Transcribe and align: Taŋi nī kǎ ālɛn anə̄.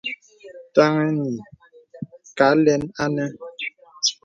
Taŋi 0.75 1.07
nī 1.19 1.31
kǎ 2.37 2.45
ālɛn 2.53 2.83
anə̄. 3.03 3.27